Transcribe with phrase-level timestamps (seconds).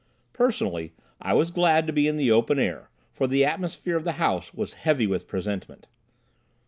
[0.33, 4.13] Personally, I was glad to be in the open air, for the atmosphere of the
[4.13, 5.87] house was heavy with presentiment.